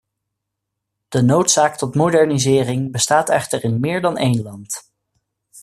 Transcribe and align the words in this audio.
De 1.09 1.21
noodzaak 1.21 1.77
tot 1.77 1.95
modernisering 1.95 2.91
bestaat 2.91 3.29
echter 3.29 3.63
in 3.63 3.79
meer 3.79 4.01
dan 4.01 4.17
één 4.17 4.41
land. 4.41 4.89